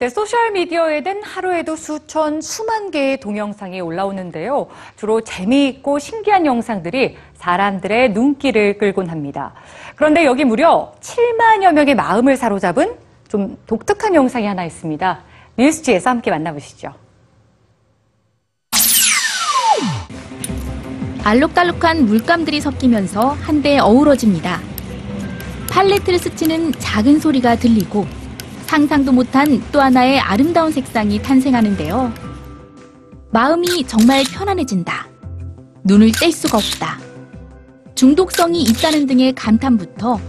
[0.00, 4.68] 네, 소셜미디어에는 하루에도 수천, 수만 개의 동영상이 올라오는데요.
[4.94, 9.54] 주로 재미있고 신기한 영상들이 사람들의 눈길을 끌곤 합니다.
[9.96, 12.94] 그런데 여기 무려 7만여 명의 마음을 사로잡은
[13.26, 15.20] 좀 독특한 영상이 하나 있습니다.
[15.56, 16.94] 뉴스지에서 함께 만나보시죠.
[21.24, 24.60] 알록달록한 물감들이 섞이면서 한데 어우러집니다.
[25.68, 28.06] 팔레트를 스치는 작은 소리가 들리고
[28.68, 32.12] 상상도 못한 또 하나의 아름다운 색상이 탄생하는데요.
[33.32, 35.08] 마음이 정말 편안해진다.
[35.84, 36.98] 눈을 뗄 수가 없다.
[37.94, 40.20] 중독성이 있다는 등의 감탄부터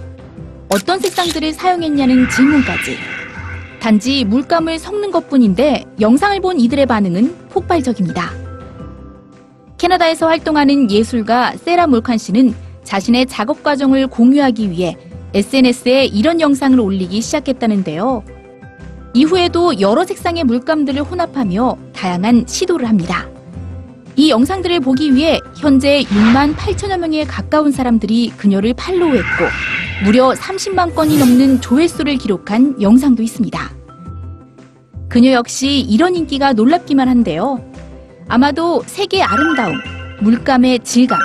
[0.74, 2.98] 어떤 색상들을 사용했냐는 질문까지.
[3.82, 8.32] 단지 물감을 섞는 것 뿐인데 영상을 본 이들의 반응은 폭발적입니다.
[9.78, 14.98] 캐나다에서 활동하는 예술가 세라 몰칸 씨는 자신의 작업 과정을 공유하기 위해
[15.34, 18.24] SNS에 이런 영상을 올리기 시작했다는데요.
[19.14, 23.28] 이후에도 여러 색상의 물감들을 혼합하며 다양한 시도를 합니다.
[24.16, 29.46] 이 영상들을 보기 위해 현재 6만 8천여 명에 가까운 사람들이 그녀를 팔로우했고
[30.04, 33.72] 무려 30만 건이 넘는 조회수를 기록한 영상도 있습니다.
[35.08, 37.64] 그녀 역시 이런 인기가 놀랍기만 한데요.
[38.28, 39.76] 아마도 색의 아름다움,
[40.22, 41.18] 물감의 질감,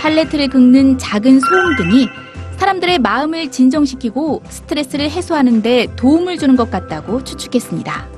[0.00, 2.08] 팔레트를 긁는 작은 소음 등이
[2.58, 8.08] 사람들의 마음을 진정시키고 스트레스를 해소하는데 도움을 주는 것 같다고 추측했습니다.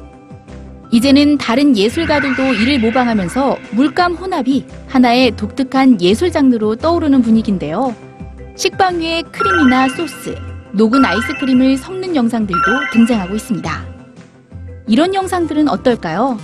[0.92, 7.94] 이제는 다른 예술가들도 이를 모방하면서 물감 혼합이 하나의 독특한 예술 장르로 떠오르는 분위기인데요.
[8.56, 10.34] 식빵 위에 크림이나 소스,
[10.72, 13.86] 녹은 아이스크림을 섞는 영상들도 등장하고 있습니다.
[14.88, 16.38] 이런 영상들은 어떨까요?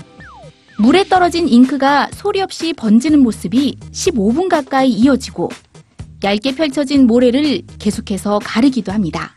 [0.78, 5.48] 물에 떨어진 잉크가 소리 없이 번지는 모습이 15분 가까이 이어지고
[6.22, 9.32] 얇게 펼쳐진 모래를 계속해서 가르기도 합니다.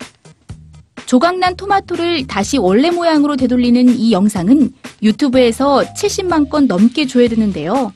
[1.05, 4.71] 조각난 토마토를 다시 원래 모양으로 되돌리는 이 영상은
[5.01, 7.93] 유튜브에서 70만 건 넘게 조회되는데요.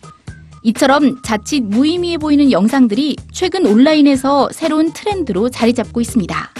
[0.63, 6.53] 이처럼 자칫 무의미해 보이는 영상들이 최근 온라인에서 새로운 트렌드로 자리 잡고 있습니다.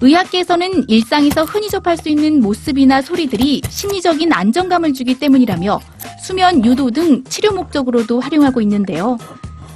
[0.00, 5.80] 의학계에서는 일상에서 흔히 접할 수 있는 모습이나 소리들이 심리적인 안정감을 주기 때문이라며
[6.22, 9.18] 수면 유도 등 치료 목적으로도 활용하고 있는데요.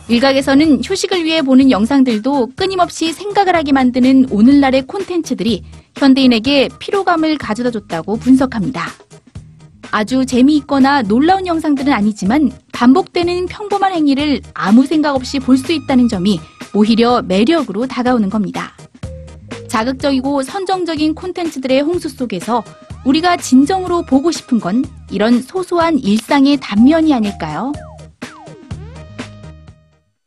[0.09, 5.63] 일각에서는 휴식을 위해 보는 영상들도 끊임없이 생각을 하게 만드는 오늘날의 콘텐츠들이
[5.97, 8.89] 현대인에게 피로감을 가져다 줬다고 분석합니다.
[9.91, 16.41] 아주 재미있거나 놀라운 영상들은 아니지만 반복되는 평범한 행위를 아무 생각 없이 볼 수 있다는 점이
[16.75, 18.73] 오히려 매력으로 다가오는 겁니다.
[19.69, 22.63] 자극적이고 선정적인 콘텐츠들의 홍수 속에서
[23.05, 27.73] 우리가 진정으로 보고 싶은 건 이런 소소한 일상의 단면이 아닐까요?